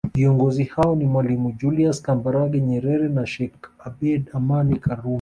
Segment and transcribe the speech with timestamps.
[0.15, 5.09] Viongozi hao ni mwalimu Julius Kambarage Nyerere na Sheikh Abed Amani Karume